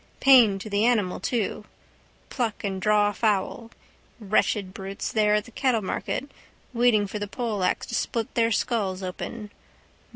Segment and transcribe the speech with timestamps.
[0.19, 1.63] Pain to the animal too.
[2.29, 3.69] Pluck and draw fowl.
[4.19, 6.31] Wretched brutes there at the cattlemarket
[6.73, 9.51] waiting for the poleaxe to split their skulls open.